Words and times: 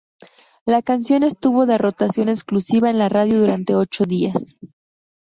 La 0.65 0.81
canción 0.81 1.21
estuvo 1.21 1.67
de 1.67 1.77
rotación 1.77 2.27
exclusiva 2.29 2.89
en 2.89 2.97
la 2.97 3.07
radio 3.07 3.39
durante 3.39 3.75
ocho 3.75 4.05
días. 4.05 4.57